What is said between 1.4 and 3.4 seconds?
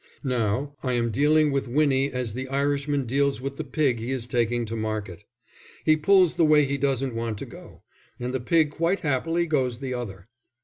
with Winnie as the Irishman deals